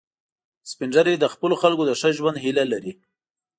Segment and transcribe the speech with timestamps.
[0.71, 2.91] سپین ږیری د خپلو خلکو د ښه ژوند هیله لري